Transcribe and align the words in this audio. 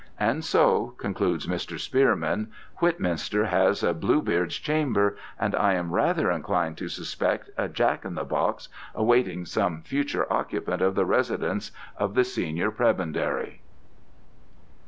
And 0.19 0.43
so," 0.43 0.95
concludes 0.97 1.45
Mr. 1.45 1.79
Spearman, 1.79 2.49
"Whitminster 2.81 3.45
has 3.45 3.83
a 3.83 3.93
Bluebeard's 3.93 4.55
chamber, 4.57 5.15
and, 5.39 5.53
I 5.53 5.75
am 5.75 5.91
rather 5.91 6.31
inclined 6.31 6.77
to 6.79 6.89
suspect, 6.89 7.51
a 7.55 7.69
Jack 7.69 8.03
in 8.03 8.15
the 8.15 8.23
box, 8.23 8.67
awaiting 8.95 9.45
some 9.45 9.83
future 9.83 10.25
occupant 10.33 10.81
of 10.81 10.95
the 10.95 11.05
residence 11.05 11.71
of 11.97 12.15
the 12.15 12.23
senior 12.23 12.71
prebendary." 12.71 13.61